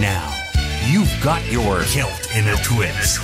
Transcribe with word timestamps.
Now, 0.00 0.32
you've 0.86 1.12
got 1.20 1.44
your 1.50 1.82
kilt 1.82 2.30
in 2.36 2.46
a 2.46 2.56
twist. 2.62 3.18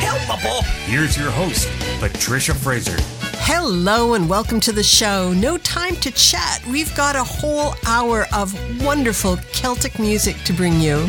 Helpable. 0.00 0.64
Here's 0.86 1.16
your 1.16 1.30
host, 1.30 1.68
Patricia 2.00 2.52
Fraser. 2.52 2.96
Hello 3.42 4.14
and 4.14 4.28
welcome 4.28 4.58
to 4.58 4.72
the 4.72 4.82
show. 4.82 5.32
No 5.32 5.56
time 5.58 5.94
to 5.96 6.10
chat. 6.10 6.66
We've 6.66 6.92
got 6.96 7.14
a 7.14 7.22
whole 7.22 7.74
hour 7.86 8.26
of 8.34 8.52
wonderful 8.82 9.36
Celtic 9.52 10.00
music 10.00 10.34
to 10.46 10.52
bring 10.52 10.80
you. 10.80 11.08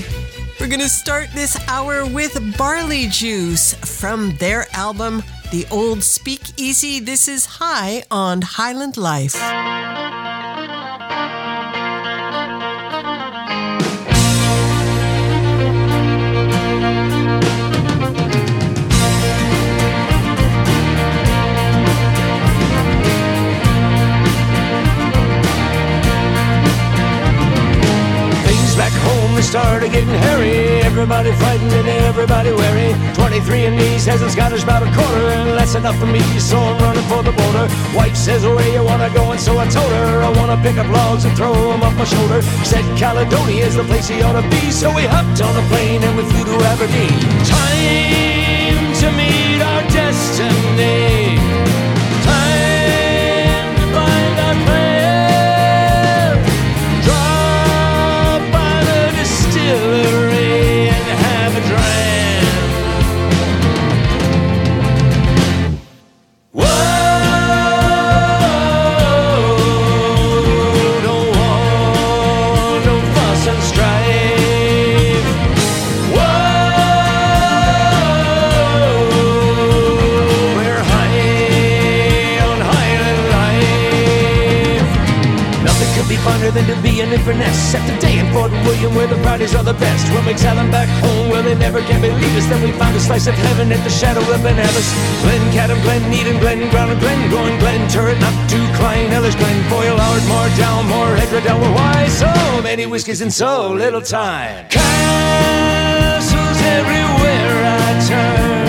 We're 0.59 0.67
going 0.67 0.81
to 0.81 0.89
start 0.89 1.29
this 1.33 1.57
hour 1.67 2.05
with 2.05 2.55
Barley 2.55 3.07
Juice 3.07 3.73
from 3.73 4.35
their 4.35 4.67
album, 4.73 5.23
The 5.51 5.65
Old 5.71 6.03
Speakeasy. 6.03 6.99
This 6.99 7.27
is 7.27 7.47
High 7.47 8.03
on 8.11 8.43
Highland 8.43 8.97
Life. 8.97 9.33
It 29.41 29.45
started 29.45 29.91
getting 29.91 30.07
hairy. 30.07 30.81
Everybody 30.81 31.31
frightened 31.33 31.73
and 31.73 31.87
everybody 32.05 32.51
wary. 32.51 32.93
23andMe 33.17 33.97
says 33.97 34.21
it's 34.21 34.33
Scottish 34.33 34.61
about 34.61 34.83
a 34.83 34.91
quarter, 34.93 35.29
and 35.33 35.57
that's 35.57 35.73
enough 35.73 35.97
for 35.97 36.05
me, 36.05 36.21
so 36.39 36.57
I'm 36.59 36.77
running 36.77 37.03
for 37.09 37.23
the 37.23 37.31
border. 37.31 37.67
Wife 37.95 38.15
says, 38.15 38.45
oh, 38.45 38.55
where 38.55 38.71
you 38.71 38.83
wanna 38.83 39.09
go? 39.13 39.31
And 39.31 39.41
so 39.41 39.57
I 39.57 39.67
told 39.67 39.91
her, 39.91 40.21
I 40.21 40.29
wanna 40.37 40.61
pick 40.61 40.77
up 40.77 40.87
logs 40.89 41.25
and 41.25 41.35
throw 41.35 41.53
them 41.53 41.81
off 41.81 41.95
my 41.97 42.05
shoulder. 42.05 42.43
Said 42.63 42.85
Caledonia 42.99 43.65
is 43.65 43.75
the 43.77 43.83
place 43.83 44.07
he 44.07 44.21
ought 44.21 44.39
to 44.39 44.47
be, 44.49 44.69
so 44.69 44.93
we 44.93 45.05
hopped 45.05 45.41
on 45.41 45.55
a 45.57 45.67
plane 45.69 46.03
and 46.03 46.15
we 46.17 46.23
flew 46.29 46.45
to 46.45 46.63
Aberdeen. 46.65 47.17
Time 47.49 48.93
to 49.01 49.07
meet 49.17 49.61
our 49.61 49.81
destiny. 49.89 51.10
An. 87.27 87.53
Set 87.53 87.85
the 87.87 87.97
day 87.99 88.19
in 88.19 88.31
Fort 88.33 88.51
William 88.65 88.95
where 88.95 89.07
the 89.07 89.17
Fridays 89.17 89.53
are 89.55 89.63
the 89.63 89.73
best. 89.73 90.11
When 90.13 90.25
we 90.25 90.33
tell 90.33 90.55
them 90.55 90.71
back 90.71 90.87
home 91.03 91.29
where 91.29 91.41
they 91.41 91.55
never 91.55 91.81
can 91.81 92.01
believe 92.01 92.35
us, 92.37 92.45
then 92.47 92.61
we 92.63 92.71
found 92.73 92.95
a 92.95 92.99
slice 92.99 93.27
of 93.27 93.35
heaven 93.35 93.71
at 93.71 93.83
the 93.83 93.89
shadow 93.89 94.21
of 94.21 94.41
Ben 94.43 94.55
Nevis. 94.55 94.89
Glen 95.21 95.41
Cadam, 95.51 95.81
Glen 95.83 96.09
Needham, 96.09 96.39
Glen 96.39 96.69
Brown, 96.71 96.97
Glen 96.99 97.29
Gorn, 97.29 97.59
Glen 97.59 97.89
Turret, 97.89 98.19
not 98.19 98.33
to 98.49 98.57
Clyne, 98.77 99.11
Ellis, 99.11 99.35
Glen 99.35 99.63
Foyle, 99.69 99.97
Howard, 99.97 100.25
Moore, 100.27 100.49
Dalmore, 100.57 101.17
Hegra, 101.17 101.41
Well, 101.59 101.73
Why 101.75 102.07
so 102.07 102.61
many 102.61 102.85
whiskies 102.85 103.21
in 103.21 103.31
so 103.31 103.71
little 103.73 104.01
time? 104.01 104.67
Castles 104.69 106.61
everywhere 106.77 107.63
I 107.65 108.05
turn. 108.07 108.60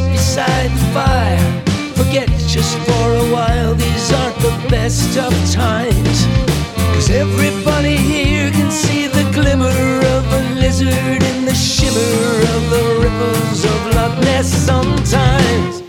Beside 0.00 0.70
the 0.70 0.86
fire. 0.94 1.62
Forget 1.94 2.28
just 2.46 2.76
for 2.78 3.06
a 3.24 3.26
while, 3.32 3.74
these 3.74 4.12
aren't 4.12 4.38
the 4.38 4.68
best 4.70 5.18
of 5.18 5.32
times. 5.50 6.26
Cause 6.94 7.10
everybody 7.10 7.96
here 7.96 8.50
can 8.50 8.70
see 8.70 9.06
the 9.06 9.28
glimmer 9.32 9.98
of 10.16 10.32
a 10.32 10.54
lizard 10.54 11.22
in 11.22 11.44
the 11.44 11.54
shimmer 11.54 12.24
of 12.54 12.70
the 12.70 12.84
ripples 13.02 13.64
of 13.64 13.94
Loch 13.94 14.18
Ness 14.24 14.48
sometimes. 14.48 15.81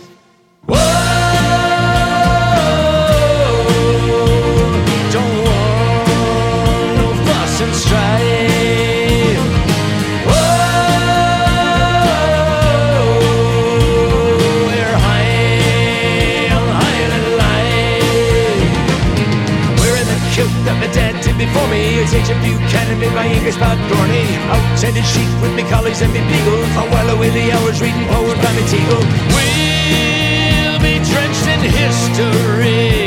Agent 22.14 22.40
Buchanan 22.46 23.00
made 23.00 23.14
my 23.14 23.26
English 23.26 23.56
spot 23.56 23.78
thorny. 23.90 24.26
Outsended 24.54 25.04
sheep 25.04 25.30
with 25.42 25.54
me 25.56 25.64
colleagues 25.64 26.02
and 26.02 26.14
me 26.14 26.22
beagles. 26.30 26.70
I 26.78 26.88
while 26.92 27.10
away 27.16 27.30
the 27.30 27.52
hours 27.52 27.82
reading 27.82 28.06
poems 28.06 28.40
by 28.44 28.52
me 28.54 28.64
Teagle. 28.70 29.04
We'll 29.34 30.80
be 30.80 31.02
drenched 31.10 31.48
in 31.54 31.60
history. 31.82 33.03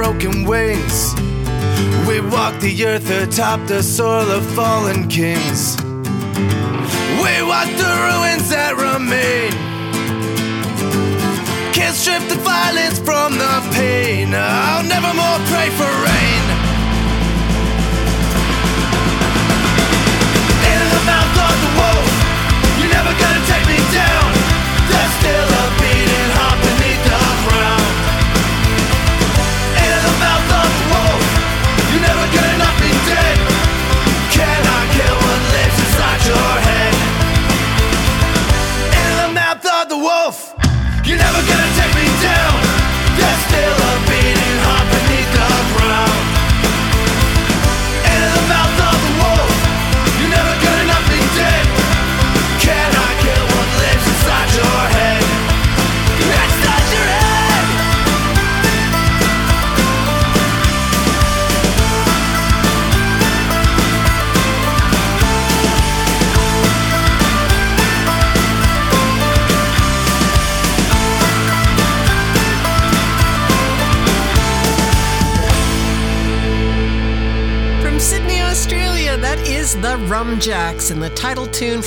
broken 0.00 0.44
wings. 0.44 1.14
We 2.08 2.22
walk 2.22 2.58
the 2.60 2.86
earth 2.86 3.10
atop 3.10 3.68
the 3.68 3.82
soil 3.82 4.30
of 4.30 4.42
fallen 4.54 5.08
kings. 5.08 5.76
We 7.22 7.34
walk 7.50 7.68
the 7.84 7.92
ruins 8.06 8.48
that 8.48 8.72
remain. 8.88 9.52
Can't 11.74 11.94
strip 11.94 12.26
the 12.30 12.36
violence 12.36 12.98
from 12.98 13.36
the 13.36 13.54
pain. 13.74 14.32
I'll 14.34 14.84
never 14.84 15.12
more. 15.12 15.49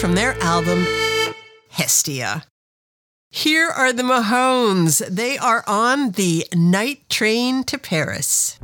from 0.04 0.16
their 0.16 0.38
album 0.44 0.86
Hestia. 1.70 2.44
Here 3.30 3.70
are 3.70 3.94
the 3.94 4.04
Mahones. 4.04 5.02
They 5.08 5.38
are 5.38 5.64
on 5.66 6.12
the 6.12 6.46
night 6.54 7.10
train 7.10 7.64
to 7.64 7.78
Paris. 7.78 8.60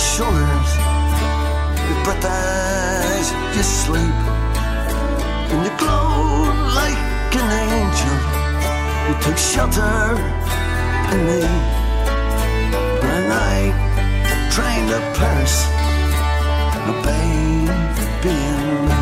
shoulders. 0.00 0.70
But 2.04 2.24
as 2.24 3.32
you 3.56 3.62
sleep. 3.62 4.16
And 5.52 5.64
you 5.66 5.72
glow 5.78 6.46
like 6.74 7.34
an 7.34 7.50
angel 7.74 8.16
You 9.08 9.14
take 9.20 9.36
shelter 9.36 10.16
in 11.12 11.20
me. 11.26 11.40
The 13.02 13.14
night 13.28 13.74
train 14.52 14.86
to 14.88 15.00
Paris 15.18 15.56
A 16.86 16.92
baby 17.04 18.30
in 18.30 18.99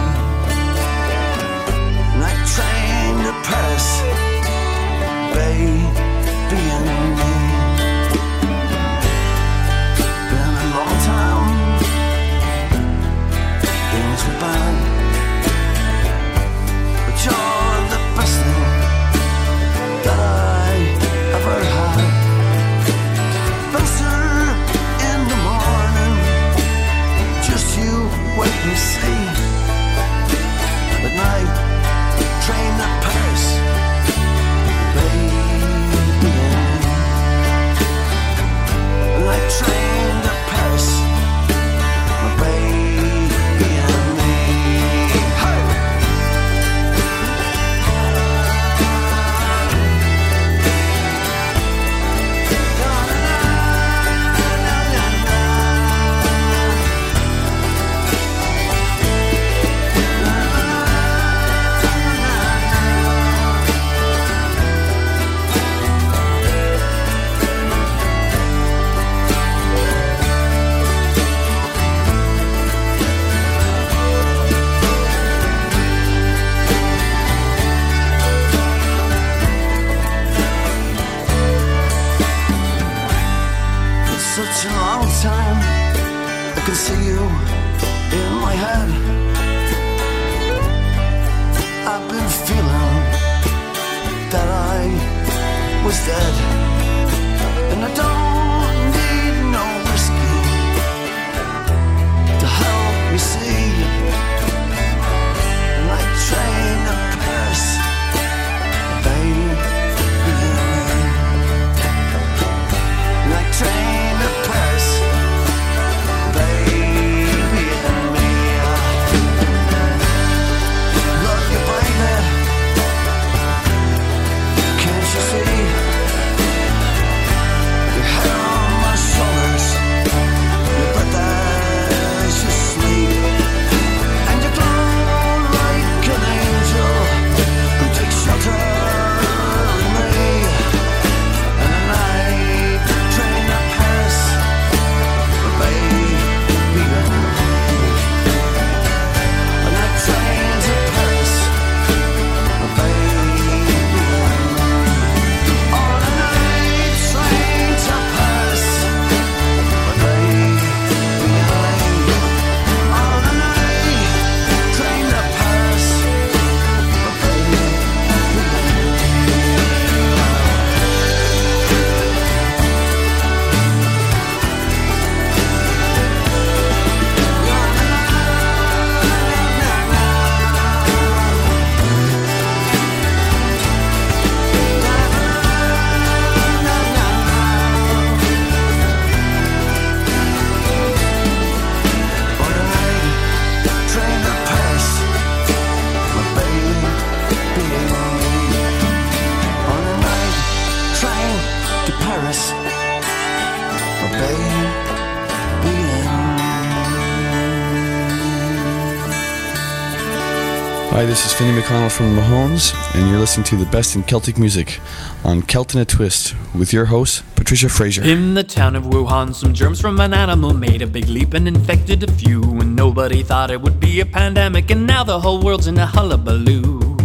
McConnell 211.69 211.95
from 211.95 212.17
Mahones, 212.17 212.73
and 212.95 213.11
you're 213.11 213.19
listening 213.19 213.45
to 213.45 213.57
the 213.57 213.67
best 213.67 213.95
in 213.95 214.03
Celtic 214.05 214.39
music 214.39 214.81
on 215.23 215.43
Celt 215.43 215.75
in 215.75 215.83
a 215.83 215.85
Twist 215.85 216.35
with 216.55 216.73
your 216.73 216.87
host, 216.87 217.23
Patricia 217.37 217.69
Fraser. 217.69 218.03
In 218.03 218.33
the 218.33 218.43
town 218.43 218.75
of 218.75 218.85
Wuhan, 218.85 219.35
some 219.35 219.53
germs 219.53 219.79
from 219.79 220.01
an 220.01 220.15
animal 220.15 220.55
made 220.55 220.81
a 220.81 220.87
big 220.87 221.09
leap 221.09 221.35
and 221.35 221.47
infected 221.47 222.03
a 222.03 222.11
few. 222.11 222.43
And 222.43 222.75
nobody 222.75 223.23
thought 223.23 223.51
it 223.51 223.61
would 223.61 223.79
be 223.79 224.01
a 224.01 224.07
pandemic, 224.07 224.71
and 224.71 224.87
now 224.87 225.05
the 225.05 225.21
whole 225.21 225.43
world's 225.43 225.67
in 225.67 225.77
a 225.77 225.85
hullabaloo. 225.85 226.97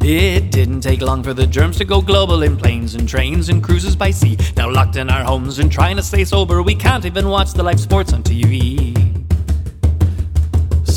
It 0.00 0.50
didn't 0.50 0.80
take 0.80 1.02
long 1.02 1.22
for 1.22 1.34
the 1.34 1.46
germs 1.46 1.76
to 1.78 1.84
go 1.84 2.00
global 2.00 2.42
in 2.42 2.56
planes 2.56 2.94
and 2.94 3.06
trains 3.06 3.50
and 3.50 3.62
cruises 3.62 3.94
by 3.94 4.10
sea. 4.10 4.38
Now 4.56 4.70
locked 4.70 4.96
in 4.96 5.10
our 5.10 5.22
homes 5.22 5.58
and 5.58 5.70
trying 5.70 5.96
to 5.96 6.02
stay 6.02 6.24
sober, 6.24 6.62
we 6.62 6.74
can't 6.74 7.04
even 7.04 7.28
watch 7.28 7.52
the 7.52 7.62
live 7.62 7.78
sports 7.78 8.14
on 8.14 8.22
TV. 8.22 8.91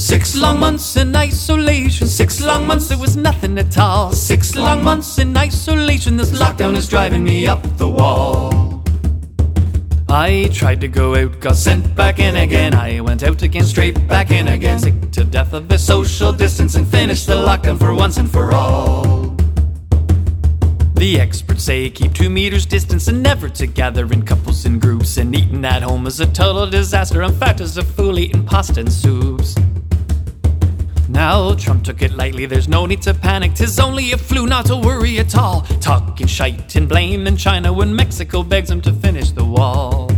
Six 0.05 0.35
long 0.35 0.59
months 0.59 0.97
in 0.97 1.15
isolation, 1.15 2.05
six 2.05 2.39
long 2.39 2.67
months 2.67 2.91
it 2.91 2.99
was 2.99 3.17
nothing 3.17 3.57
at 3.57 3.75
all. 3.79 4.11
Six 4.11 4.55
long 4.55 4.83
months 4.83 5.17
in 5.17 5.35
isolation, 5.35 6.15
this 6.15 6.29
lockdown 6.29 6.75
is 6.75 6.87
driving 6.87 7.23
me 7.23 7.47
up 7.47 7.63
the 7.77 7.89
wall. 7.89 8.83
I 10.07 10.51
tried 10.53 10.79
to 10.81 10.87
go 10.87 11.15
out, 11.15 11.39
got 11.39 11.55
sent 11.55 11.95
back 11.95 12.19
in 12.19 12.35
again. 12.35 12.75
I 12.75 12.99
went 12.99 13.23
out 13.23 13.41
again, 13.41 13.63
straight 13.63 14.07
back 14.07 14.29
in 14.29 14.47
again. 14.47 14.77
Sick 14.77 15.11
to 15.13 15.23
death 15.23 15.53
of 15.53 15.69
the 15.69 15.79
social 15.79 16.31
distance 16.31 16.75
and 16.75 16.87
finished 16.87 17.25
the 17.25 17.33
lockdown 17.33 17.79
for 17.79 17.91
once 17.91 18.17
and 18.17 18.29
for 18.29 18.53
all. 18.53 19.35
The 20.93 21.19
experts 21.19 21.63
say 21.63 21.89
keep 21.89 22.13
two 22.13 22.29
meters 22.29 22.67
distance 22.67 23.07
and 23.07 23.23
never 23.23 23.49
to 23.49 23.65
gather 23.65 24.05
in 24.13 24.21
couples 24.21 24.67
and 24.67 24.79
groups. 24.79 25.17
And 25.17 25.35
eating 25.35 25.65
at 25.65 25.81
home 25.81 26.05
is 26.05 26.19
a 26.19 26.27
total 26.27 26.67
disaster. 26.69 27.23
I'm 27.23 27.33
fat 27.33 27.59
as 27.59 27.77
a 27.77 27.83
fool 27.83 28.19
eating 28.19 28.45
pasta 28.45 28.81
and 28.81 28.93
soups. 28.93 29.55
Now 31.15 31.53
Trump 31.53 31.85
took 31.85 32.01
it 32.01 32.11
lightly, 32.11 32.45
there's 32.45 32.67
no 32.67 32.85
need 32.85 33.01
to 33.03 33.13
panic. 33.13 33.53
Tis 33.53 33.79
only 33.79 34.11
a 34.11 34.17
flu, 34.17 34.47
not 34.47 34.65
to 34.65 34.75
worry 34.75 35.17
at 35.17 35.33
all. 35.37 35.61
Talking 35.79 36.27
shite 36.27 36.75
and 36.75 36.89
blame 36.89 37.23
blaming 37.23 37.37
China 37.37 37.71
when 37.71 37.95
Mexico 37.95 38.43
begs 38.43 38.69
him 38.69 38.81
to 38.81 38.91
finish 38.91 39.31
the 39.31 39.45
wall. 39.45 40.11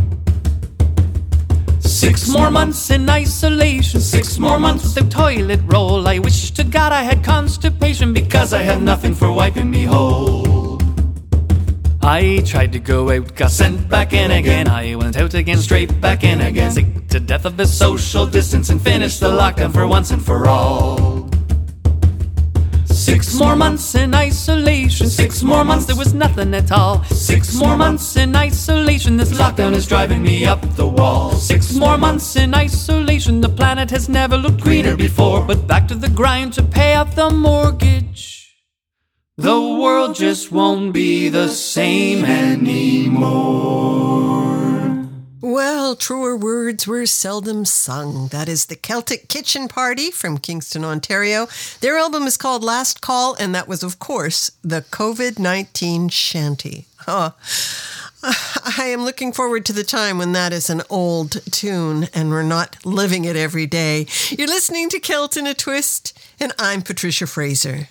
Six 1.78 2.28
more 2.28 2.50
months 2.50 2.90
in 2.90 3.08
isolation, 3.08 4.00
six 4.00 4.40
more 4.40 4.58
months 4.58 4.96
without 4.96 5.12
toilet 5.12 5.60
roll. 5.66 6.08
I 6.08 6.18
wish 6.18 6.50
to 6.50 6.64
God 6.64 6.90
I 6.90 7.02
had 7.04 7.22
constipation 7.22 8.12
because 8.12 8.52
I 8.52 8.62
had 8.62 8.82
nothing 8.82 9.14
for 9.14 9.30
wiping 9.30 9.70
me 9.70 9.84
whole. 9.84 10.57
I 12.02 12.42
tried 12.46 12.72
to 12.72 12.78
go 12.78 13.10
out, 13.10 13.34
got 13.34 13.50
sent 13.50 13.88
back 13.88 14.12
in 14.12 14.30
again. 14.30 14.68
I 14.68 14.94
went 14.94 15.16
out 15.16 15.34
again, 15.34 15.58
straight 15.58 16.00
back 16.00 16.24
in 16.24 16.40
again. 16.40 16.70
Sick 16.70 17.08
to 17.08 17.20
death 17.20 17.44
of 17.44 17.56
the 17.56 17.66
social 17.66 18.26
distance 18.26 18.70
and 18.70 18.80
finished 18.80 19.20
the 19.20 19.30
lockdown 19.30 19.72
for 19.72 19.86
once 19.86 20.10
and 20.10 20.24
for 20.24 20.48
all. 20.48 21.28
Six 22.86 23.34
more 23.38 23.56
months 23.56 23.94
in 23.94 24.14
isolation, 24.14 25.08
six 25.08 25.42
more 25.42 25.64
months 25.64 25.86
there 25.86 25.96
was 25.96 26.14
nothing 26.14 26.52
at 26.54 26.70
all. 26.72 27.04
Six 27.04 27.54
more 27.54 27.76
months 27.76 28.16
in 28.16 28.34
isolation, 28.36 29.16
this 29.16 29.32
lockdown 29.32 29.72
is 29.72 29.86
driving 29.86 30.22
me 30.22 30.44
up 30.44 30.60
the 30.76 30.86
wall. 30.86 31.32
Six 31.32 31.74
more 31.74 31.96
months 31.96 32.36
in 32.36 32.54
isolation, 32.54 33.40
the 33.40 33.48
planet 33.48 33.90
has 33.90 34.08
never 34.08 34.36
looked 34.36 34.60
greener 34.60 34.96
before. 34.96 35.42
But 35.42 35.66
back 35.66 35.88
to 35.88 35.94
the 35.94 36.10
grind 36.10 36.52
to 36.54 36.62
pay 36.62 36.94
off 36.96 37.14
the 37.14 37.30
mortgage. 37.30 38.37
The 39.38 39.60
world 39.60 40.16
just 40.16 40.50
won't 40.50 40.92
be 40.92 41.28
the 41.28 41.46
same 41.46 42.24
anymore. 42.24 43.28
Well, 45.40 45.94
truer 45.94 46.36
words 46.36 46.88
were 46.88 47.06
seldom 47.06 47.64
sung. 47.64 48.26
That 48.32 48.48
is 48.48 48.66
the 48.66 48.74
Celtic 48.74 49.28
Kitchen 49.28 49.68
Party 49.68 50.10
from 50.10 50.38
Kingston, 50.38 50.84
Ontario. 50.84 51.46
Their 51.80 51.96
album 51.96 52.24
is 52.24 52.36
called 52.36 52.64
Last 52.64 53.00
Call, 53.00 53.36
and 53.38 53.54
that 53.54 53.68
was, 53.68 53.84
of 53.84 54.00
course, 54.00 54.50
the 54.62 54.80
COVID 54.90 55.38
19 55.38 56.08
shanty. 56.08 56.86
Oh, 57.06 57.34
I 58.24 58.86
am 58.86 59.04
looking 59.04 59.32
forward 59.32 59.64
to 59.66 59.72
the 59.72 59.84
time 59.84 60.18
when 60.18 60.32
that 60.32 60.52
is 60.52 60.68
an 60.68 60.82
old 60.90 61.40
tune 61.52 62.08
and 62.12 62.30
we're 62.30 62.42
not 62.42 62.84
living 62.84 63.24
it 63.24 63.36
every 63.36 63.68
day. 63.68 64.08
You're 64.30 64.48
listening 64.48 64.88
to 64.88 64.98
Celt 64.98 65.36
in 65.36 65.46
a 65.46 65.54
Twist, 65.54 66.18
and 66.40 66.52
I'm 66.58 66.82
Patricia 66.82 67.28
Fraser. 67.28 67.90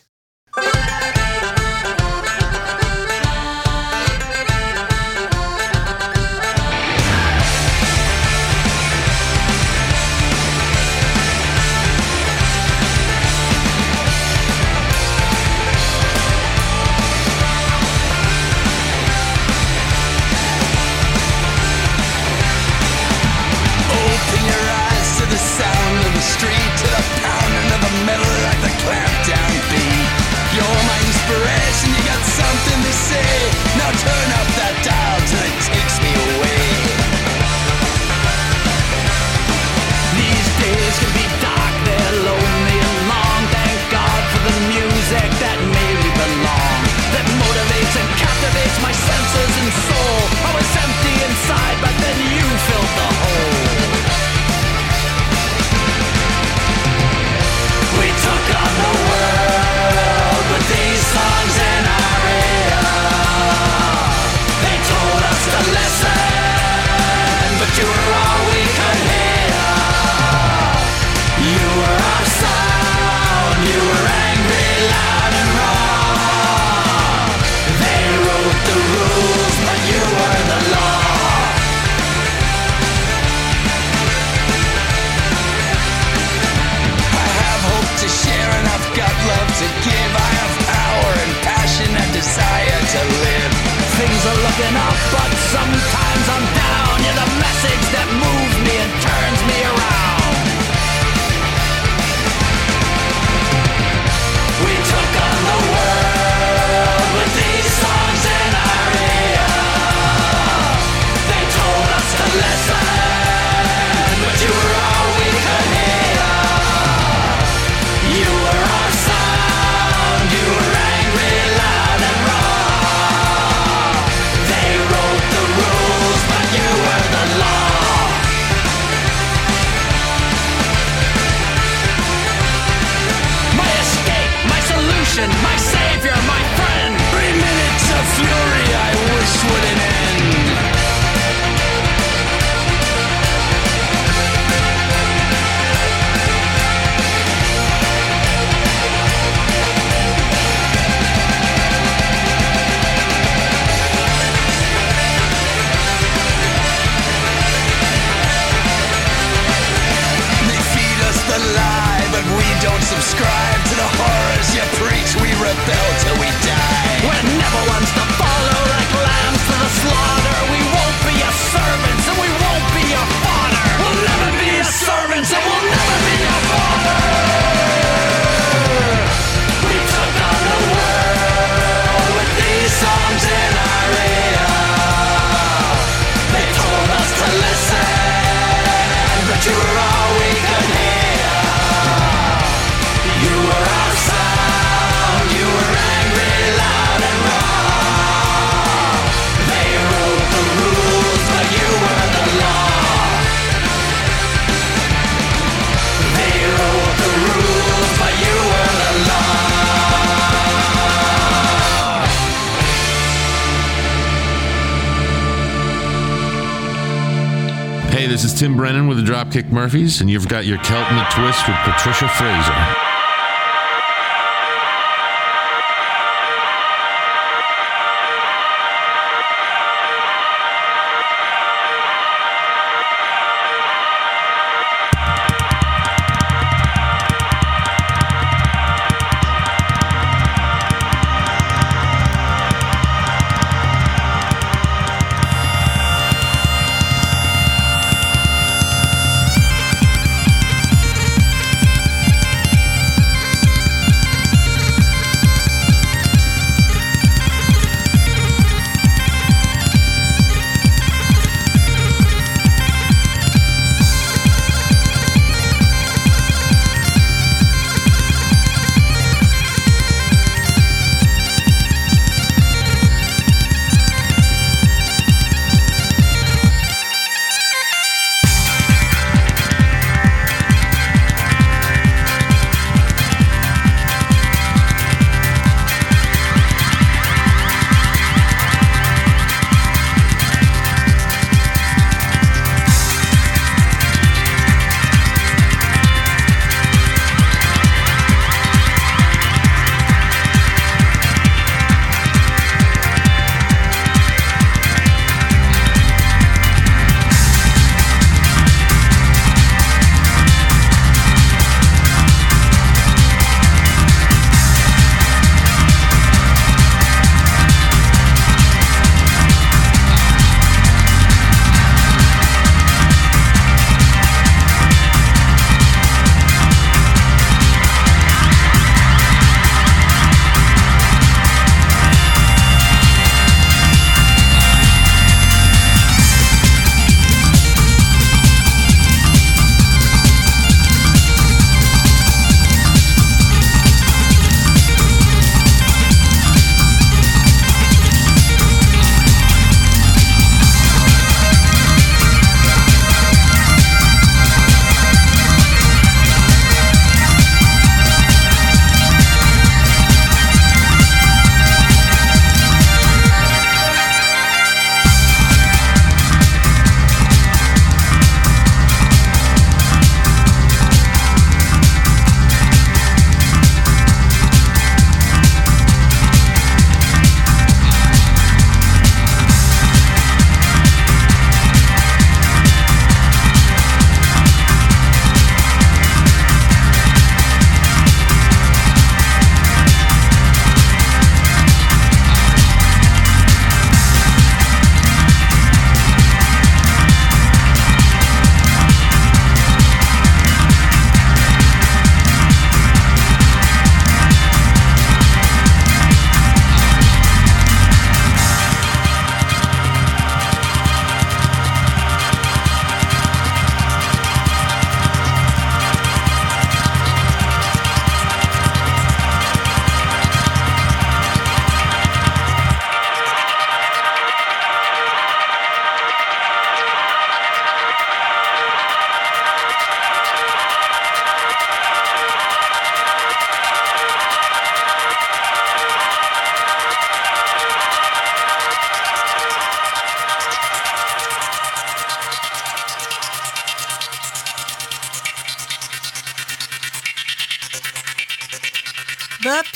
This 218.17 218.34
is 218.34 218.39
Tim 218.39 218.58
Brennan 218.58 218.88
with 218.88 218.97
the 218.97 219.03
Dropkick 219.03 219.51
Murphys, 219.51 220.01
and 220.01 220.10
you've 220.10 220.27
got 220.27 220.47
your 220.47 220.58
Celt 220.63 220.91
in 220.91 220.97
a 220.97 221.08
Twist 221.12 221.47
with 221.47 221.56
Patricia 221.58 222.10
Fraser. 222.10 222.97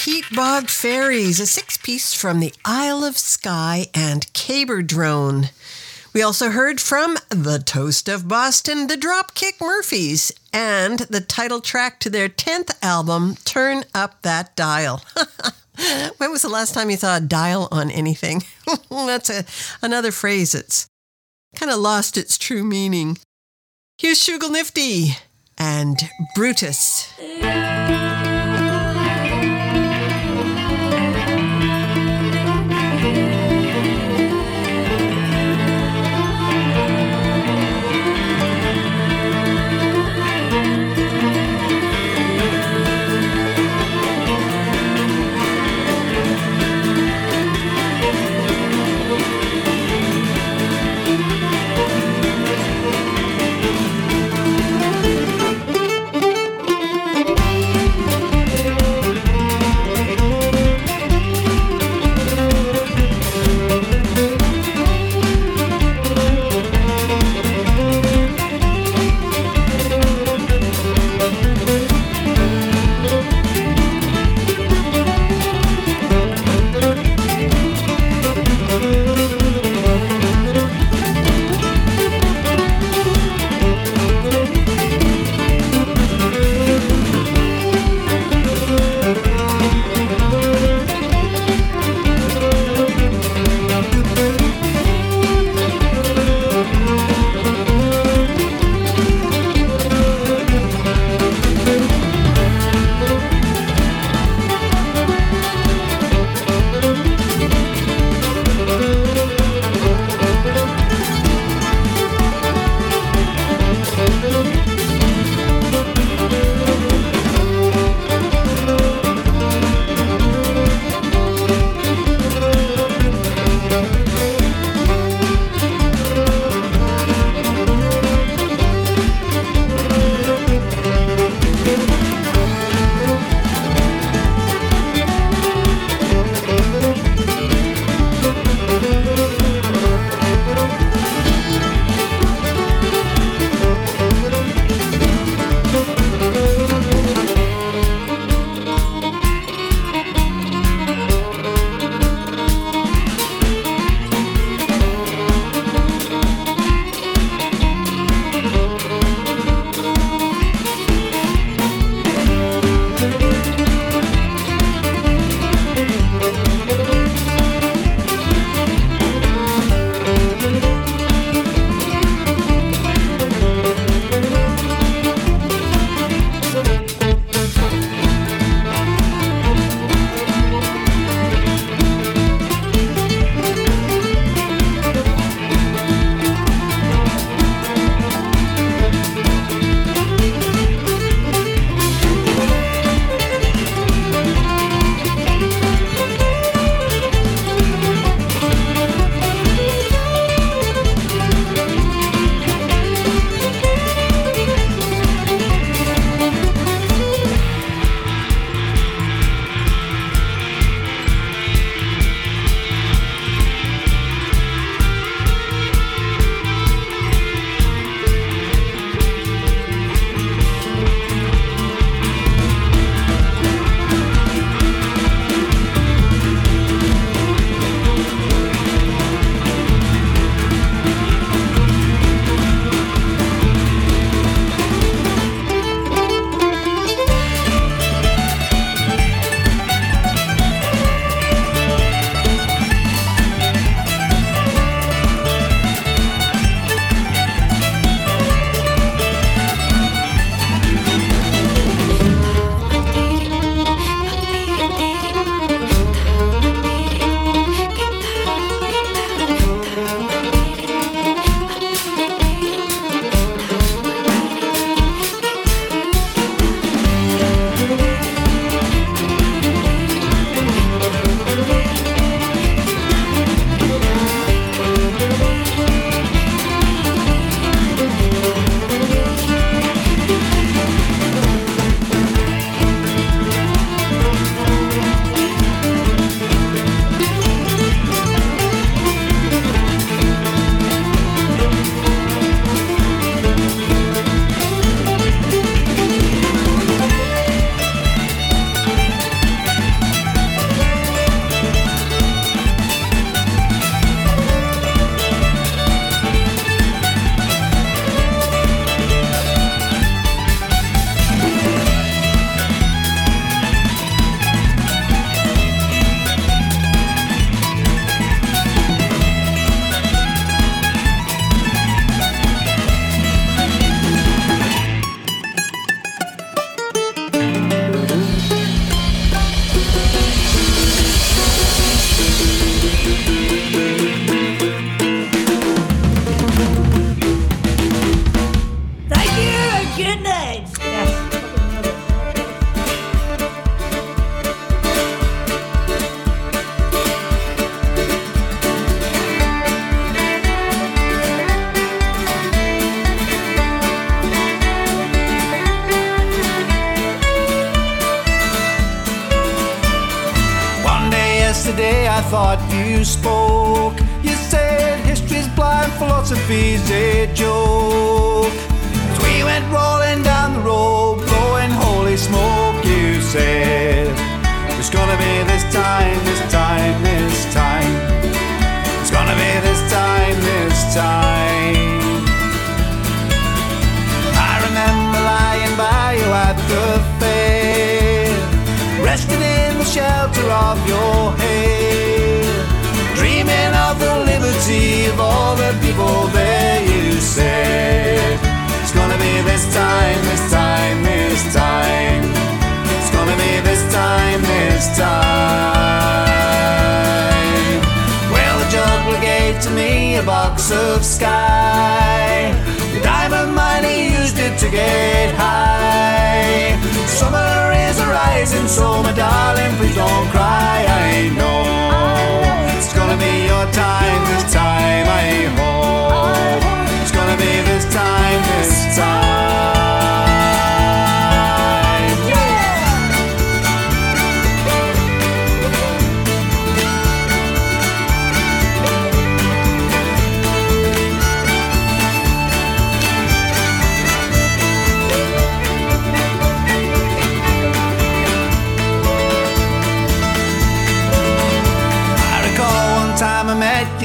Peat 0.04 0.26
Bog 0.36 0.68
Faeries, 0.68 1.40
a 1.40 1.46
six 1.46 1.78
piece 1.78 2.12
from 2.12 2.40
the 2.40 2.52
Isle 2.66 3.04
of 3.04 3.20
Skye 3.20 3.86
and 3.94 4.34
Caber 4.34 4.82
Drone. 4.82 5.50
We 6.12 6.24
also 6.24 6.50
heard 6.50 6.82
from 6.82 7.20
The 7.30 7.62
Toast 7.64 8.10
of 8.10 8.28
Boston, 8.28 8.88
the 8.88 8.96
Dropkick 8.96 9.62
Murphys, 9.62 10.32
and 10.52 11.02
the 11.02 11.22
title 11.22 11.62
track 11.62 12.00
to 12.00 12.10
their 12.10 12.30
10th 12.30 12.76
album, 12.82 13.36
Turn 13.46 13.84
Up 13.94 14.24
That 14.24 14.56
Dial. 14.56 15.04
when 16.18 16.32
was 16.32 16.42
the 16.42 16.50
last 16.50 16.74
time 16.74 16.90
you 16.90 16.98
saw 16.98 17.18
a 17.18 17.22
dial 17.22 17.68
on 17.72 17.92
anything? 17.92 18.42
That's 18.90 19.30
a, 19.30 19.46
another 19.84 20.12
phrase 20.12 20.54
that's 20.54 20.88
kind 21.56 21.72
of 21.72 21.78
lost 21.78 22.18
its 22.18 22.40
true 22.40 22.64
meaning. 22.64 23.20
Here's 24.00 24.18
Shugal 24.18 24.50
Nifty 24.50 25.12
and 25.60 26.00
Brutus. 26.34 27.14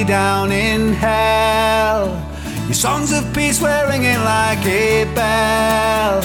down 0.07 0.53
in 0.53 0.93
hell. 0.93 2.07
Your 2.65 2.73
songs 2.73 3.11
of 3.11 3.23
peace 3.33 3.61
were 3.61 3.87
ringing 3.89 4.19
like 4.23 4.65
a 4.65 5.03
bell. 5.13 6.23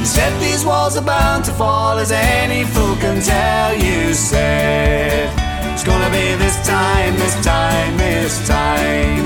You 0.00 0.04
said 0.04 0.32
these 0.40 0.64
walls 0.64 0.96
are 0.96 1.04
bound 1.04 1.44
to 1.44 1.52
fall, 1.52 1.98
as 1.98 2.10
any 2.10 2.64
fool 2.64 2.96
can 2.96 3.22
tell. 3.22 3.74
You 3.74 4.12
said 4.12 5.30
it's 5.72 5.84
gonna 5.84 6.10
be 6.10 6.34
this 6.34 6.66
time, 6.66 7.14
this 7.16 7.36
time, 7.44 7.96
this 7.96 8.46
time. 8.48 9.24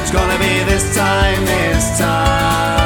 It's 0.00 0.10
gonna 0.10 0.38
be 0.38 0.64
this 0.64 0.94
time, 0.94 1.44
this 1.46 1.98
time. 1.98 2.81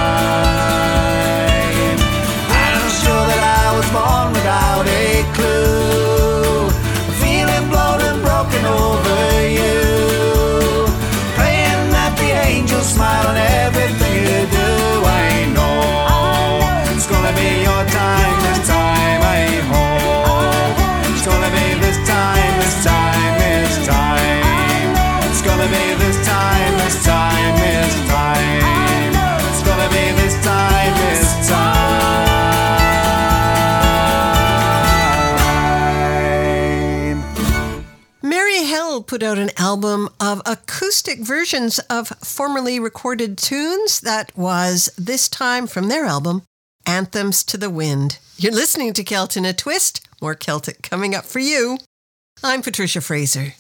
out 39.27 39.39
an 39.39 39.51
album 39.59 40.09
of 40.21 40.41
acoustic 40.47 41.19
versions 41.19 41.79
of 41.91 42.09
formerly 42.23 42.79
recorded 42.79 43.37
tunes. 43.37 44.01
That 44.01 44.35
was 44.37 44.89
this 44.97 45.29
time 45.29 45.67
from 45.67 45.89
their 45.89 46.05
album, 46.05 46.43
Anthems 46.87 47.43
to 47.45 47.57
the 47.57 47.69
Wind. 47.69 48.19
You're 48.39 48.53
listening 48.53 48.93
to 48.93 49.03
Celt 49.03 49.37
in 49.37 49.45
a 49.45 49.53
Twist. 49.53 50.07
More 50.23 50.37
Celtic 50.37 50.83
coming 50.83 51.15
up 51.15 51.25
for 51.25 51.41
you. 51.41 51.79
I'm 52.45 52.62
Patricia 52.62 53.01
Fraser. 53.01 53.55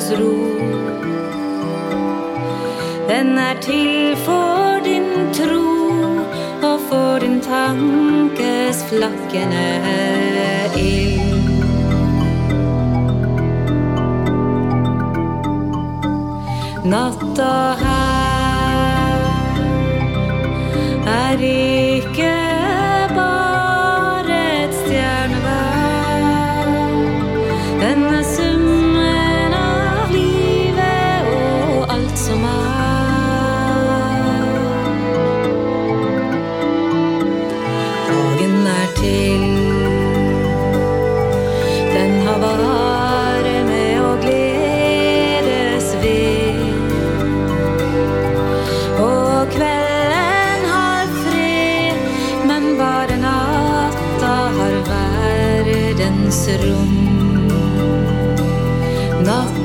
nattens 0.00 0.20
ro. 0.20 0.34
Den 3.08 3.38
er 3.38 3.60
til 3.60 4.16
for 4.16 4.80
din 4.84 5.32
tro 5.32 5.70
og 6.62 6.80
for 6.88 7.18
din 7.18 7.40
tankes 7.40 8.84
flakkende 8.88 9.80
ild. 10.76 11.20
Natta 16.84 17.74
her 17.82 17.89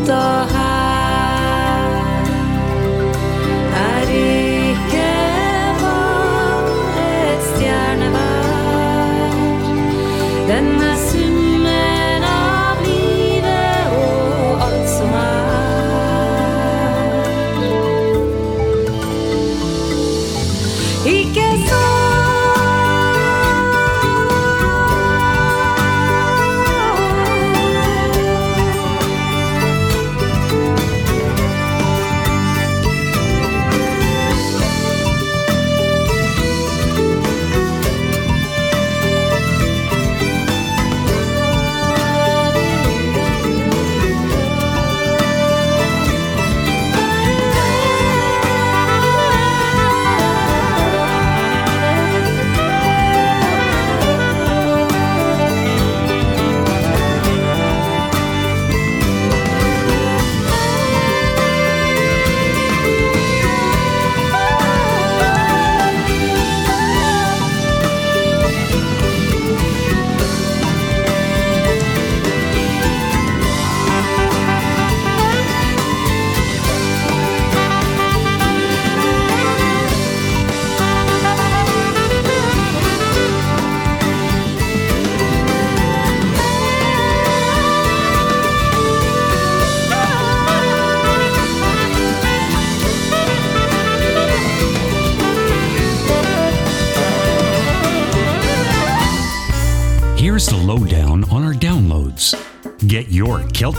떠 0.08 0.35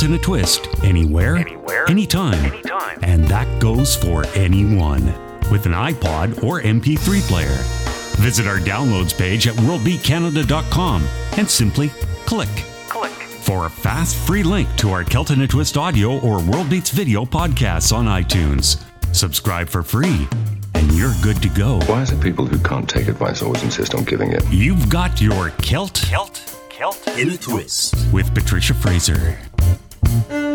in 0.06 0.14
a 0.14 0.18
Twist 0.18 0.68
anywhere, 0.84 1.44
anytime, 1.88 2.52
and 3.02 3.24
that 3.26 3.60
goes 3.60 3.96
for 3.96 4.24
anyone 4.36 5.04
with 5.50 5.66
an 5.66 5.72
iPod 5.72 6.44
or 6.44 6.60
MP3 6.62 7.20
player. 7.22 7.56
Visit 8.22 8.46
our 8.46 8.58
downloads 8.58 9.16
page 9.16 9.48
at 9.48 9.54
worldbeatcanada.com 9.56 11.04
and 11.36 11.50
simply 11.50 11.88
click. 12.24 12.48
Click. 12.88 13.10
For 13.10 13.66
a 13.66 13.70
fast, 13.70 14.16
free 14.16 14.44
link 14.44 14.68
to 14.76 14.90
our 14.90 15.02
Celt 15.02 15.32
in 15.32 15.40
a 15.42 15.46
Twist 15.48 15.76
audio 15.76 16.20
or 16.20 16.40
World 16.40 16.70
Beats 16.70 16.90
video 16.90 17.24
podcasts 17.24 17.92
on 17.92 18.04
iTunes. 18.06 18.84
Subscribe 19.12 19.68
for 19.68 19.82
free, 19.82 20.28
and 20.74 20.92
you're 20.92 21.14
good 21.20 21.42
to 21.42 21.48
go. 21.48 21.80
Why 21.86 22.02
is 22.02 22.12
it 22.12 22.20
people 22.20 22.46
who 22.46 22.58
can't 22.60 22.88
take 22.88 23.08
advice 23.08 23.42
always 23.42 23.64
insist 23.64 23.92
on 23.96 24.04
giving 24.04 24.30
it? 24.32 24.44
You've 24.50 24.88
got 24.88 25.20
your 25.20 25.50
Celt, 25.62 25.94
Celt, 25.94 26.40
Celt 26.70 27.18
In 27.18 27.30
a 27.30 27.36
twist. 27.36 27.96
with 28.12 28.32
Patricia 28.34 28.72
Fraser. 28.74 29.36
Who 30.06 30.45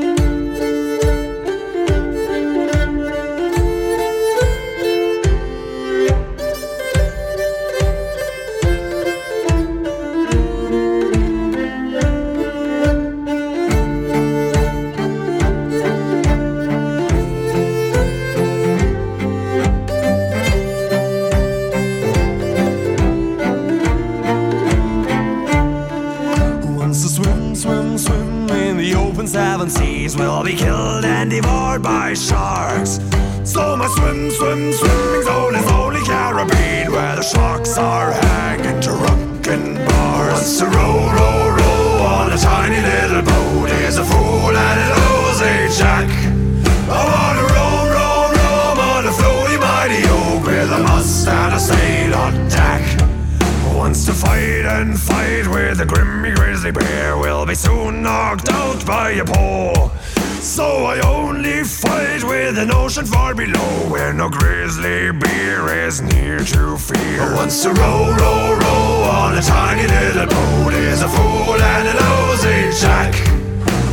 open 29.21 29.27
seven 29.27 29.69
seas 29.69 30.17
will 30.17 30.43
be 30.43 30.55
killed 30.55 31.05
and 31.05 31.29
devoured 31.29 31.83
by 31.83 32.11
sharks. 32.11 32.99
So 33.43 33.77
my 33.77 33.87
swim, 33.95 34.31
swim, 34.31 34.73
swimming 34.73 35.21
zone 35.21 35.55
is 35.55 35.71
only 35.73 36.01
Caribbean, 36.01 36.91
where 36.91 37.15
the 37.15 37.21
sharks 37.21 37.77
are 37.77 38.13
hanging 38.13 38.79
drunk 38.79 39.45
in 39.45 39.75
bars. 39.85 40.33
Wants 40.33 40.57
to 40.57 40.65
row, 40.65 40.95
row, 41.17 41.55
row 41.55 42.03
on 42.03 42.33
a 42.33 42.37
tiny 42.37 42.81
little 42.81 43.21
boat 43.21 43.69
is 43.85 43.97
a 43.99 44.05
fool 44.05 44.57
and 44.57 44.79
it 44.85 44.91
owes 45.05 45.77
jack. 45.77 46.09
I 46.89 47.01
wanna 47.11 47.45
roam, 47.53 47.89
roam, 47.93 48.31
roam 48.41 48.79
on 48.89 49.05
a 49.05 49.13
floaty 49.19 49.59
mighty 49.59 50.01
oak 50.17 50.47
with 50.47 50.71
a 50.71 50.79
mast 50.79 51.27
and 51.27 51.53
a 51.53 51.59
sail 51.59 52.15
on 52.15 52.49
deck. 52.49 53.10
Wants 53.81 54.05
to 54.05 54.13
fight 54.13 54.63
and 54.77 54.97
fight 54.97 55.47
with 55.47 55.81
a 55.81 55.85
grimmy 55.85 56.35
grizzly 56.35 56.71
bear 56.71 57.17
will 57.17 57.47
be 57.47 57.55
soon 57.55 58.03
knocked 58.03 58.47
out 58.49 58.85
by 58.85 59.09
a 59.13 59.25
paw. 59.25 59.89
So 60.39 60.85
I 60.85 60.99
only 60.99 61.63
fight 61.63 62.23
with 62.23 62.59
an 62.59 62.71
ocean 62.71 63.07
far 63.07 63.33
below 63.33 63.89
where 63.89 64.13
no 64.13 64.29
grizzly 64.29 65.11
bear 65.11 65.87
is 65.87 65.99
near 65.99 66.37
to 66.37 66.77
fear. 66.77 67.25
Who 67.25 67.35
wants 67.35 67.63
to 67.63 67.69
row, 67.73 68.15
row, 68.21 68.53
row 68.53 69.09
on 69.17 69.39
a 69.39 69.41
tiny 69.41 69.87
little 69.87 70.27
boat 70.27 70.73
is 70.73 71.01
a 71.01 71.09
fool 71.09 71.59
and 71.59 71.87
a 71.87 71.93
nosy 72.01 72.79
jack. 72.79 73.15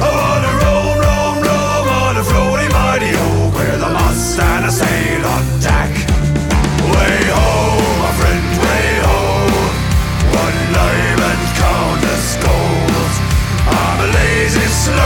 I 0.05 0.09
wanna 0.19 0.53
roam, 0.65 0.99
roam, 1.01 1.37
roam 1.49 1.89
on 2.05 2.17
a 2.19 2.25
floaty 2.29 2.71
mighty 2.77 3.17
oak 3.17 3.55
with 3.55 3.83
a 3.83 3.91
mast 3.91 4.39
and 4.39 4.67
a 4.67 4.71
sail 4.71 5.28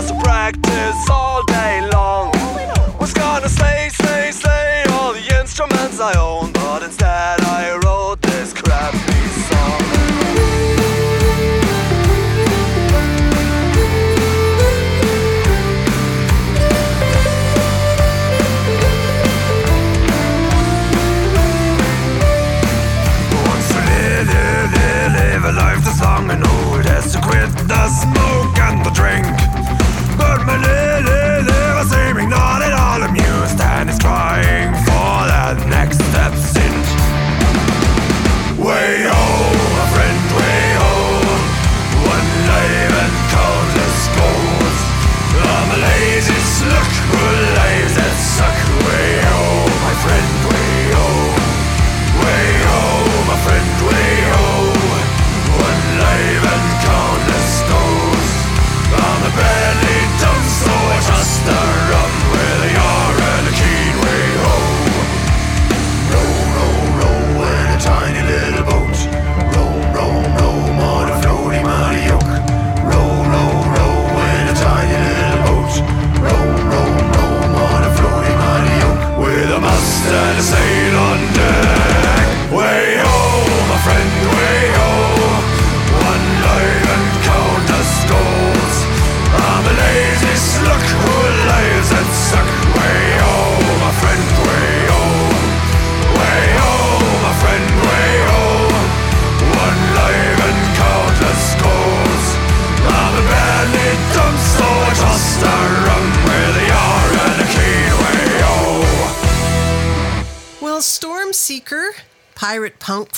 just 0.00 0.18
practice 0.20 1.10
all 1.10 1.39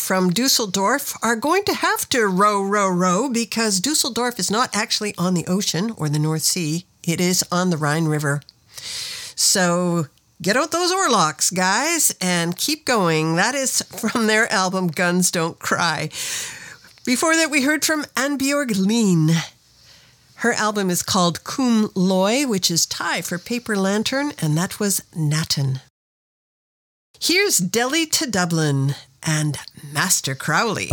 from 0.02 0.30
Dusseldorf 0.30 1.16
are 1.22 1.36
going 1.36 1.62
to 1.64 1.74
have 1.74 2.08
to 2.08 2.26
row, 2.26 2.60
row, 2.60 2.88
row 2.88 3.28
because 3.28 3.80
Dusseldorf 3.80 4.38
is 4.38 4.50
not 4.50 4.68
actually 4.74 5.14
on 5.16 5.34
the 5.34 5.46
ocean 5.46 5.92
or 5.96 6.08
the 6.08 6.18
North 6.18 6.42
Sea. 6.42 6.84
It 7.04 7.20
is 7.20 7.44
on 7.52 7.70
the 7.70 7.76
Rhine 7.76 8.06
River. 8.06 8.42
So 9.36 10.06
get 10.42 10.56
out 10.56 10.72
those 10.72 10.92
oarlocks, 10.92 11.54
guys, 11.54 12.14
and 12.20 12.56
keep 12.56 12.84
going. 12.84 13.36
That 13.36 13.54
is 13.54 13.82
from 13.82 14.26
their 14.26 14.52
album 14.52 14.88
Guns 14.88 15.30
Don't 15.30 15.58
Cry. 15.60 16.10
Before 17.06 17.36
that, 17.36 17.50
we 17.50 17.62
heard 17.62 17.84
from 17.84 18.04
Anbjørg 18.16 18.76
Lien. 18.76 19.30
Her 20.36 20.52
album 20.52 20.90
is 20.90 21.04
called 21.04 21.44
*Khoom 21.44 21.92
Loy, 21.94 22.48
which 22.48 22.68
is 22.70 22.86
Thai 22.86 23.22
for 23.22 23.38
paper 23.38 23.76
lantern, 23.76 24.32
and 24.40 24.58
that 24.58 24.80
was 24.80 25.00
*Natten*. 25.14 25.80
Here's 27.20 27.58
Delhi 27.58 28.06
to 28.06 28.28
Dublin, 28.28 28.96
and 29.24 29.58
Master 29.92 30.34
Crowley. 30.34 30.90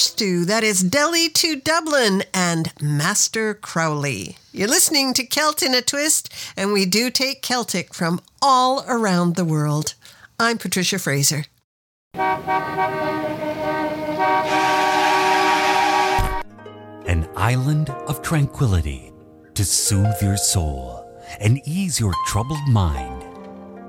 Irish 0.00 0.12
stew. 0.12 0.46
That 0.46 0.64
is 0.64 0.82
Delhi 0.82 1.28
to 1.28 1.56
Dublin 1.56 2.22
and 2.32 2.72
Master 2.80 3.52
Crowley. 3.52 4.38
You're 4.50 4.66
listening 4.66 5.12
to 5.12 5.26
Celt 5.26 5.62
in 5.62 5.74
a 5.74 5.82
Twist, 5.82 6.32
and 6.56 6.72
we 6.72 6.86
do 6.86 7.10
take 7.10 7.42
Celtic 7.42 7.92
from 7.92 8.22
all 8.40 8.82
around 8.88 9.36
the 9.36 9.44
world. 9.44 9.92
I'm 10.38 10.56
Patricia 10.56 10.98
Fraser. 10.98 11.44
An 17.04 17.28
island 17.36 17.90
of 17.90 18.22
tranquility 18.22 19.12
to 19.52 19.64
soothe 19.66 20.22
your 20.22 20.38
soul 20.38 21.04
and 21.40 21.60
ease 21.66 22.00
your 22.00 22.14
troubled 22.26 22.66
mind. 22.68 23.22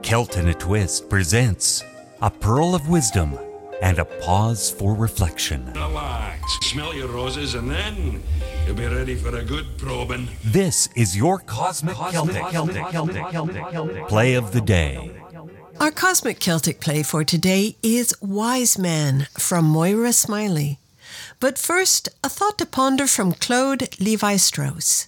Celt 0.03 0.35
in 0.35 0.49
a 0.49 0.53
Twist 0.53 1.09
presents 1.09 1.85
a 2.21 2.29
pearl 2.29 2.75
of 2.75 2.89
wisdom 2.89 3.39
and 3.81 3.99
a 3.99 4.05
pause 4.05 4.71
for 4.71 4.93
reflection. 4.93 5.65
Relax, 5.73 6.41
smell 6.61 6.93
your 6.93 7.07
roses, 7.07 7.55
and 7.55 7.69
then 7.69 8.23
you'll 8.65 8.75
be 8.75 8.87
ready 8.87 9.15
for 9.15 9.35
a 9.35 9.43
good 9.43 9.65
probing. 9.77 10.27
This 10.43 10.87
is 10.95 11.17
your 11.17 11.39
Cosmic, 11.39 11.95
Celtic, 11.95 12.35
Celtic, 12.51 12.91
Celtic, 12.91 13.31
Celtic, 13.31 13.71
Celtic 13.71 14.07
play 14.07 14.35
of 14.35 14.51
the 14.51 14.61
day. 14.61 15.11
Our 15.79 15.91
Cosmic 15.91 16.39
Celtic 16.39 16.79
play 16.79 17.01
for 17.01 17.23
today 17.23 17.75
is 17.81 18.13
Wise 18.21 18.77
Man 18.77 19.27
from 19.37 19.65
Moira 19.65 20.13
Smiley. 20.13 20.77
But 21.39 21.57
first, 21.57 22.07
a 22.23 22.29
thought 22.29 22.59
to 22.59 22.65
ponder 22.67 23.07
from 23.07 23.33
Claude 23.33 23.99
Levi 23.99 24.35
Strauss. 24.37 25.07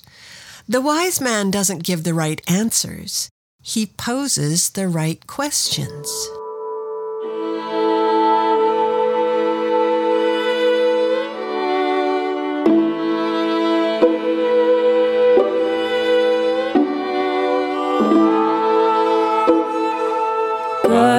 The 0.68 0.82
wise 0.82 1.22
man 1.22 1.52
doesn't 1.52 1.84
give 1.84 2.04
the 2.04 2.14
right 2.14 2.42
answers, 2.50 3.30
he 3.62 3.86
poses 3.86 4.72
the 4.72 4.88
right 4.88 5.26
questions. 5.28 6.10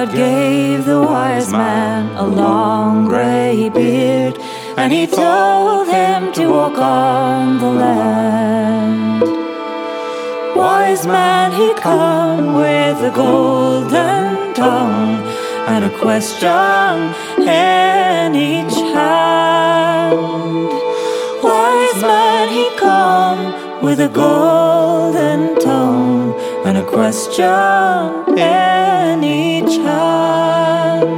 God 0.05 0.15
gave 0.15 0.85
the 0.85 1.01
wise 1.01 1.51
man 1.51 2.15
a 2.15 2.27
long 2.27 3.05
gray 3.05 3.69
beard, 3.69 4.37
and 4.77 4.93
he 4.93 5.07
told 5.07 5.87
him 5.87 6.31
to 6.33 6.47
walk 6.47 6.77
on 6.77 7.57
the 7.57 7.71
land. 7.71 9.23
Wise 10.55 11.07
man, 11.07 11.53
he 11.53 11.73
come 11.81 12.53
with 12.53 13.01
a 13.01 13.11
golden 13.15 14.53
tongue 14.53 15.23
and 15.73 15.85
a 15.85 15.97
question 15.97 17.13
in 17.41 18.35
each 18.35 18.75
hand. 18.93 20.13
Wise 21.43 22.01
man, 22.01 22.49
he 22.49 22.69
come 22.77 23.81
with 23.81 23.99
a 23.99 24.09
golden 24.09 25.59
tongue 25.59 26.14
question 26.95 28.39
any 28.39 29.61
child. 29.75 31.09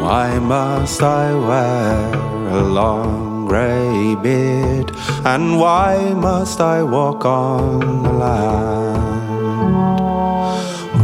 Why 0.00 0.38
must 0.38 1.02
I 1.02 1.34
wear 1.48 2.14
a 2.60 2.62
long 2.62 3.44
grey 3.44 4.14
beard? 4.24 4.96
And 5.26 5.60
why 5.60 6.14
must 6.14 6.62
I 6.62 6.82
walk 6.82 7.26
on 7.26 8.02
the 8.04 8.12
land? 8.24 9.42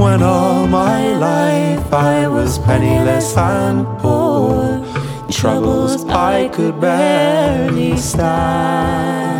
When 0.01 0.23
all 0.23 0.67
my 0.67 1.01
life 1.31 1.93
I 1.93 2.29
was 2.29 2.59
penniless 2.61 3.37
and 3.37 3.87
poor, 3.99 4.83
troubles 5.31 6.07
I 6.07 6.49
could 6.49 6.81
barely 6.81 7.99
stand. 7.99 9.38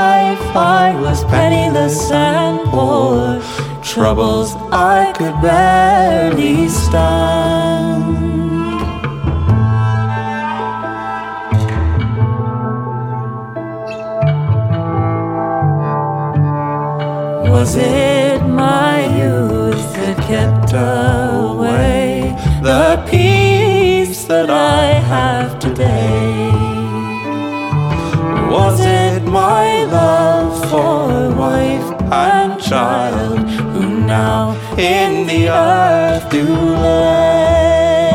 Life 0.00 0.56
I 0.56 0.98
was 1.04 1.24
penniless 1.24 2.10
and 2.10 2.58
poor, 2.72 3.42
troubles 3.82 4.54
I 4.72 5.12
could 5.18 5.36
barely 5.42 6.68
stand. 6.68 8.16
Was 17.52 17.76
it 17.76 18.40
my 18.46 18.94
youth 19.20 19.84
that 19.96 20.16
kept 20.30 20.72
away 20.72 21.29
and 32.12 32.60
child 32.60 33.38
who 33.72 34.00
now 34.00 34.52
in 34.76 35.26
the 35.26 35.48
earth 35.48 36.28
do 36.30 36.44
lay? 36.44 38.10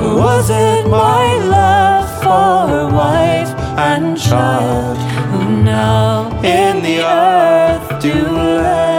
Was 0.00 0.48
it 0.50 0.86
my 0.86 1.26
love 1.58 2.08
for 2.22 2.94
wife 2.94 3.52
and 3.76 4.16
child 4.16 4.96
who 5.30 5.62
now 5.62 6.30
in 6.42 6.82
the 6.82 7.00
earth 7.00 8.00
do 8.00 8.14
lay? 8.14 8.98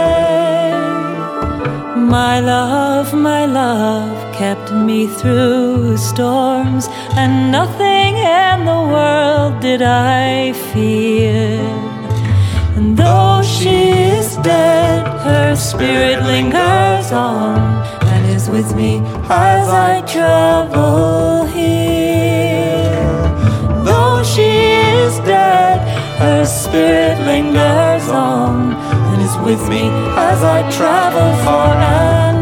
My 1.96 2.40
love, 2.40 3.14
my 3.14 3.46
love 3.46 4.34
kept 4.34 4.72
me 4.72 5.06
through 5.06 5.96
storms, 5.96 6.88
and 7.16 7.50
nothing 7.52 8.16
in 8.16 8.64
the 8.64 8.82
world 8.94 9.60
did 9.60 9.80
I 9.82 10.52
fear. 10.72 11.79
She 13.60 13.90
is 13.90 14.36
dead, 14.36 15.06
her 15.20 15.54
spirit 15.54 16.22
lingers 16.24 17.12
on 17.12 17.58
and 18.06 18.26
is 18.34 18.48
with 18.48 18.74
me 18.74 19.02
as 19.28 19.68
I 19.68 20.00
travel 20.06 21.44
here. 21.44 23.04
Though 23.84 24.22
she 24.22 24.48
is 24.96 25.18
dead, 25.26 25.76
her 26.20 26.46
spirit 26.46 27.18
lingers 27.26 28.08
on 28.08 28.72
and 28.72 29.20
is 29.20 29.36
with 29.44 29.68
me 29.68 29.90
as 30.16 30.42
I 30.42 30.62
travel 30.70 31.44
far 31.44 31.74
and 31.76 32.39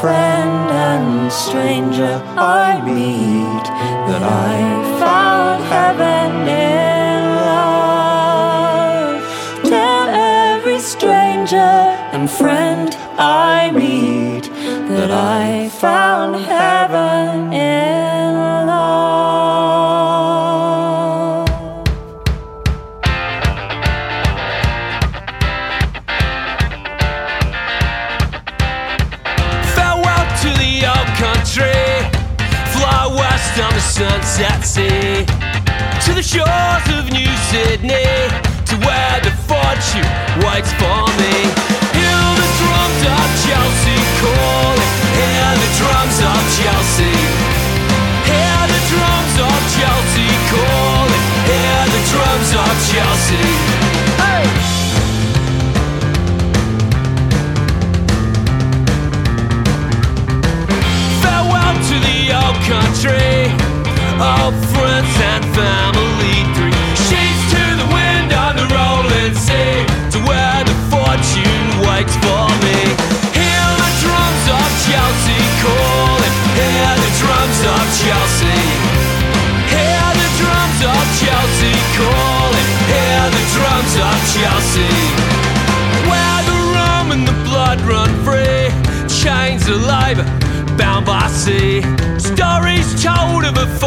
friend 0.00 0.70
and 0.70 1.32
stranger 1.32 2.22
I 2.36 2.80
meet 2.82 3.64
that 4.08 4.22
I 4.22 4.58
found 5.00 5.64
heaven 5.64 6.46
in 6.46 7.24
love. 7.50 9.22
Tell 9.64 10.08
every 10.08 10.80
stranger 10.80 11.76
and 12.14 12.30
friend 12.30 12.94
I 13.18 13.70
meet 13.70 14.44
that 14.90 15.10
I 15.10 15.70
found 15.70 16.36
heaven 16.36 16.55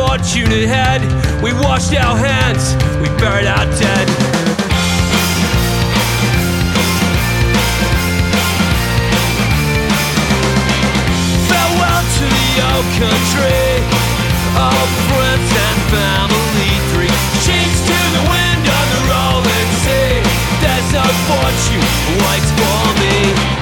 fortune 0.09 0.51
ahead. 0.51 1.01
We 1.43 1.53
washed 1.53 1.93
our 1.93 2.17
hands, 2.17 2.73
we 2.97 3.07
buried 3.21 3.45
our 3.45 3.65
dead. 3.77 4.07
your 12.59 12.81
country 12.99 13.63
All 14.59 14.87
friends 15.07 15.51
and 15.65 15.79
family 15.95 16.73
Three 16.91 17.15
cheeks 17.45 17.79
to 17.87 17.99
the 18.15 18.23
wind 18.27 18.63
on 18.67 18.85
the 18.95 19.01
rolling 19.07 19.69
sea 19.85 20.19
There's 20.59 20.89
no 20.91 21.05
fortune 21.29 21.87
waits 22.19 22.51
for 22.59 22.83
me 22.99 23.17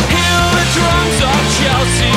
Hear 0.10 0.42
the 0.58 0.66
drums 0.74 1.20
of 1.30 1.40
Chelsea 1.62 2.14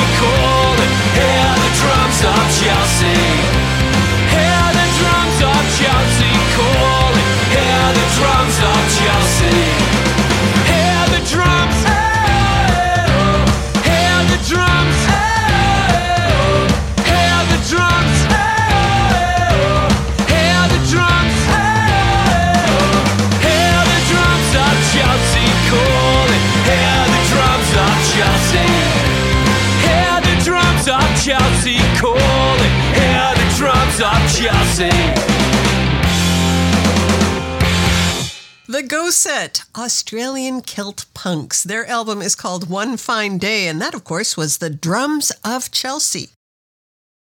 Set 39.21 39.61
Australian 39.77 40.61
Kilt 40.61 41.05
Punks. 41.13 41.61
Their 41.61 41.85
album 41.85 42.23
is 42.23 42.33
called 42.33 42.71
One 42.71 42.97
Fine 42.97 43.37
Day, 43.37 43.67
and 43.67 43.79
that, 43.79 43.93
of 43.93 44.03
course, 44.03 44.35
was 44.35 44.57
The 44.57 44.71
Drums 44.71 45.31
of 45.43 45.69
Chelsea. 45.69 46.29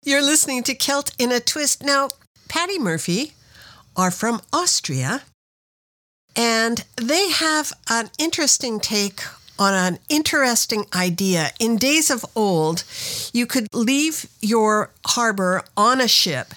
You're 0.04 0.20
listening 0.20 0.62
to 0.64 0.74
Celt 0.74 1.12
in 1.18 1.32
a 1.32 1.40
Twist. 1.40 1.82
Now, 1.82 2.10
Paddy 2.46 2.78
Murphy 2.78 3.32
are 3.96 4.10
from 4.10 4.42
Austria, 4.52 5.22
and 6.36 6.84
they 6.96 7.30
have 7.30 7.72
an 7.88 8.10
interesting 8.18 8.80
take 8.80 9.22
on 9.58 9.72
an 9.72 9.98
interesting 10.10 10.84
idea. 10.94 11.52
In 11.58 11.78
days 11.78 12.10
of 12.10 12.22
old, 12.36 12.84
you 13.32 13.46
could 13.46 13.66
leave 13.72 14.28
your 14.42 14.90
harbor 15.06 15.64
on 15.74 16.02
a 16.02 16.08
ship, 16.08 16.48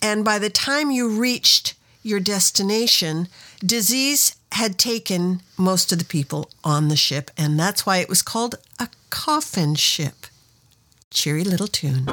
and 0.00 0.24
by 0.24 0.38
the 0.38 0.50
time 0.50 0.92
you 0.92 1.08
reached 1.08 1.74
your 2.04 2.20
destination, 2.20 3.28
Disease 3.64 4.36
had 4.52 4.78
taken 4.78 5.42
most 5.58 5.92
of 5.92 5.98
the 5.98 6.06
people 6.06 6.50
on 6.64 6.88
the 6.88 6.96
ship, 6.96 7.30
and 7.36 7.60
that's 7.60 7.84
why 7.84 7.98
it 7.98 8.08
was 8.08 8.22
called 8.22 8.54
a 8.78 8.88
coffin 9.10 9.74
ship. 9.74 10.26
Cheery 11.10 11.44
little 11.44 11.66
tune. 11.66 12.06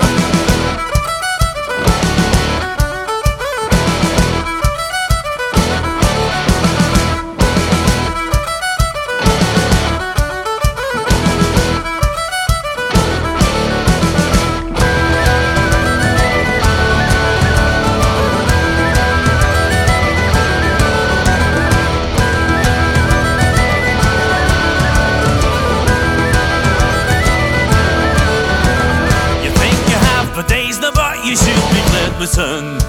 mısın? 32.19 32.86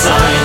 sign 0.00 0.39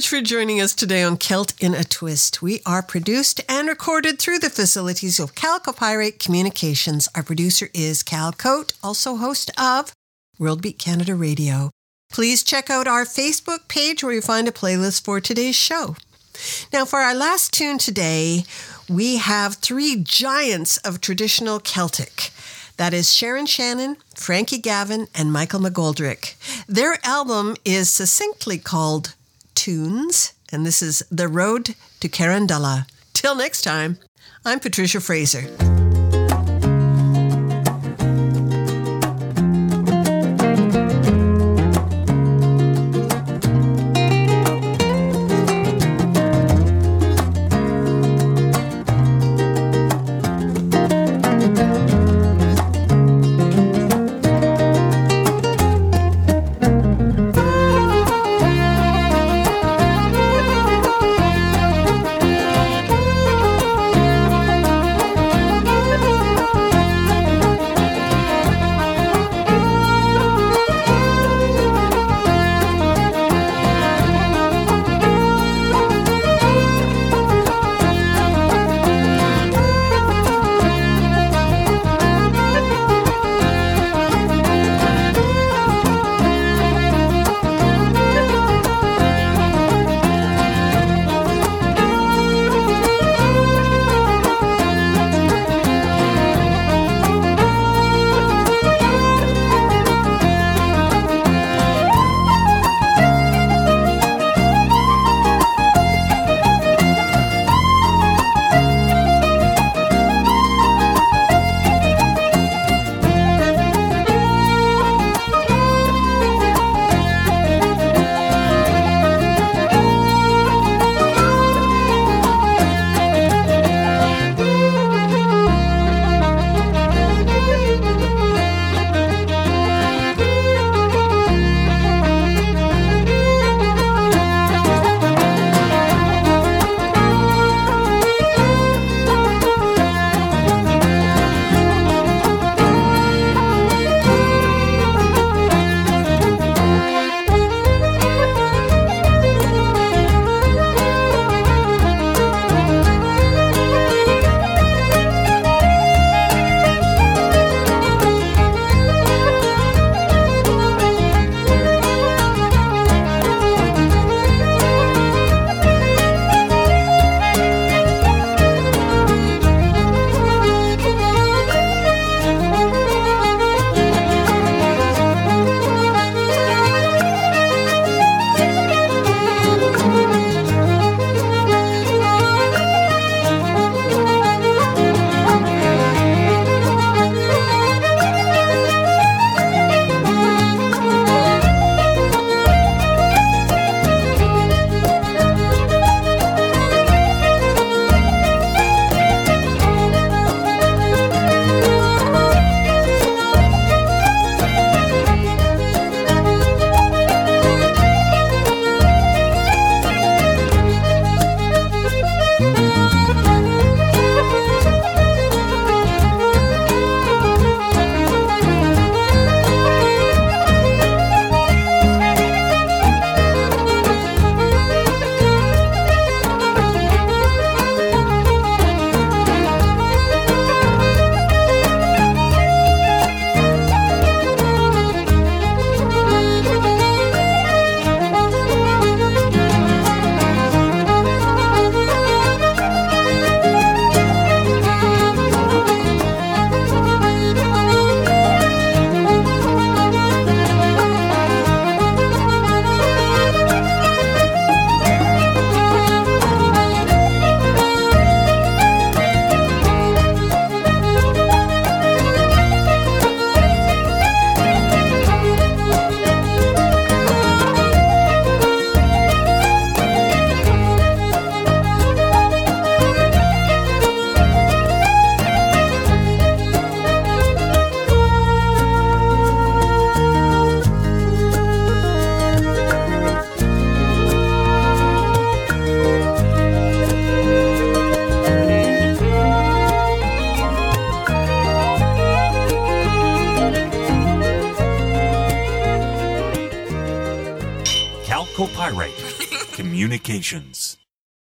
much 0.00 0.08
for 0.08 0.22
joining 0.22 0.62
us 0.62 0.74
today 0.74 1.02
on 1.02 1.18
Celt 1.18 1.52
in 1.60 1.74
a 1.74 1.84
Twist. 1.84 2.40
We 2.40 2.62
are 2.64 2.80
produced 2.80 3.42
and 3.50 3.68
recorded 3.68 4.18
through 4.18 4.38
the 4.38 4.48
facilities 4.48 5.20
of 5.20 5.34
Calcopyrate 5.34 6.18
Communications. 6.18 7.06
Our 7.14 7.22
producer 7.22 7.68
is 7.74 8.02
Cal 8.02 8.32
Coate, 8.32 8.72
also 8.82 9.16
host 9.16 9.50
of 9.60 9.92
World 10.38 10.62
Beat 10.62 10.78
Canada 10.78 11.14
Radio. 11.14 11.70
Please 12.10 12.42
check 12.42 12.70
out 12.70 12.86
our 12.86 13.04
Facebook 13.04 13.68
page 13.68 14.02
where 14.02 14.14
you 14.14 14.22
find 14.22 14.48
a 14.48 14.52
playlist 14.52 15.04
for 15.04 15.20
today's 15.20 15.54
show. 15.54 15.96
Now, 16.72 16.86
for 16.86 17.00
our 17.00 17.14
last 17.14 17.52
tune 17.52 17.76
today, 17.76 18.44
we 18.88 19.18
have 19.18 19.56
three 19.56 19.96
giants 19.96 20.78
of 20.78 21.02
traditional 21.02 21.60
Celtic. 21.60 22.30
That 22.78 22.94
is 22.94 23.12
Sharon 23.12 23.44
Shannon, 23.44 23.98
Frankie 24.14 24.56
Gavin, 24.56 25.08
and 25.14 25.30
Michael 25.30 25.60
McGoldrick. 25.60 26.36
Their 26.66 26.96
album 27.04 27.54
is 27.66 27.90
succinctly 27.90 28.56
called 28.56 29.14
Tunes, 29.54 30.32
and 30.52 30.64
this 30.64 30.82
is 30.82 31.02
The 31.10 31.28
Road 31.28 31.74
to 32.00 32.08
Carandella. 32.08 32.86
Till 33.12 33.34
next 33.34 33.62
time, 33.62 33.98
I'm 34.44 34.60
Patricia 34.60 35.00
Fraser. 35.00 35.79